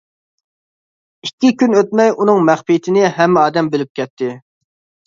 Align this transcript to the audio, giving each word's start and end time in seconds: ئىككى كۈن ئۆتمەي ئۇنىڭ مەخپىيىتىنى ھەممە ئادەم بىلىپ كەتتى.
ئىككى 1.27 1.51
كۈن 1.59 1.77
ئۆتمەي 1.81 2.17
ئۇنىڭ 2.17 2.43
مەخپىيىتىنى 2.49 3.05
ھەممە 3.21 3.47
ئادەم 3.47 3.75
بىلىپ 3.77 3.95
كەتتى. 4.03 4.37